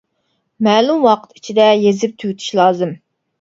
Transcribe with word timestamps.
مەلۇم 0.67 1.05
ۋاقىت 1.07 1.37
ئىچىدە 1.41 1.67
يېزىپ 1.83 2.17
تۈگىتىش 2.25 2.49
لازىم. 2.63 2.97